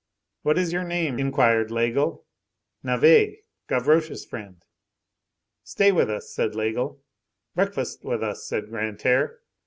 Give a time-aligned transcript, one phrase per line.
[0.41, 2.25] "What is your name?" inquired Laigle.
[2.83, 4.57] "Navet, Gavroche's friend."
[5.63, 7.01] "Stay with us," said Laigle.
[7.53, 9.41] "Breakfast with us," said Grantaire.